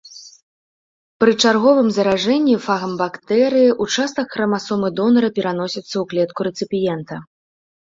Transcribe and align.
Пры 1.23 1.31
чарговым 1.43 1.89
заражэнні 1.97 2.55
фагам 2.65 2.93
бактэрыі 3.03 3.77
ўчастак 3.87 4.27
храмасомы 4.33 4.87
донара 5.03 5.29
пераносіцца 5.39 5.87
ў 5.87 6.03
клетку 6.11 6.39
рэцыпіента. 6.51 7.15